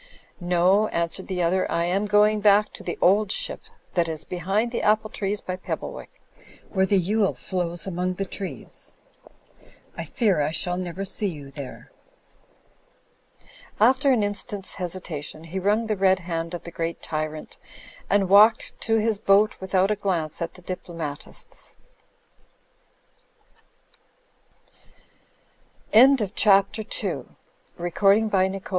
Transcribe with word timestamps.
"No," 0.39 0.87
answered 0.87 1.27
the 1.27 1.43
other, 1.43 1.71
"I 1.71 1.85
am 1.85 2.07
going 2.07 2.39
back 2.41 2.73
to 2.73 2.81
The 2.81 2.97
Old 3.03 3.31
Ship' 3.31 3.61
that 3.93 4.07
is 4.07 4.23
behind 4.23 4.71
the 4.71 4.81
apple 4.81 5.11
trees 5.11 5.41
by 5.41 5.55
Pebble 5.57 5.91
wick; 5.93 6.09
where 6.71 6.87
the 6.87 6.99
XJle 6.99 7.37
flows 7.37 7.85
among 7.85 8.15
the 8.15 8.25
trees. 8.25 8.95
I 9.95 10.05
fear 10.05 10.41
I 10.41 10.49
shall 10.49 10.75
never 10.77 11.05
see 11.05 11.27
you 11.27 11.51
there." 11.51 11.91
After 13.79 14.09
an 14.11 14.23
instant's 14.23 14.73
hesitation 14.81 15.43
he 15.43 15.59
wrung 15.59 15.85
the 15.85 15.95
red 15.95 16.21
hand 16.21 16.55
of 16.55 16.63
the 16.63 16.71
great 16.71 17.03
tyrant 17.03 17.59
and 18.09 18.27
walked 18.27 18.73
to 18.81 18.97
his 18.97 19.19
boat 19.19 19.53
without 19.59 19.91
a 19.91 19.95
glance 19.95 20.41
a 20.41 20.49